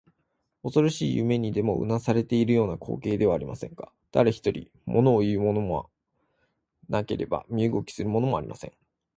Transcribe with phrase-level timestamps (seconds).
[0.63, 3.93] おそろしい夢にでもうなされているような光景ではありませんか。
[4.11, 5.91] だれひとり、ものをいうものも
[6.89, 8.71] なければ身動きするものもありません。